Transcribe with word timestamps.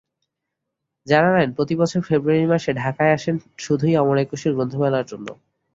জানালেন, 1.07 1.49
প্রতিবছর 1.53 2.01
ফেব্রুয়ারি 2.01 2.45
মাসে 2.45 2.71
ঢাকায় 2.81 3.13
আসেন 3.13 3.35
শুধুই 3.57 3.93
অমর 3.97 4.17
একুশে 4.17 4.49
গ্রন্থমেলার 4.51 5.05
জন্য। 5.05 5.27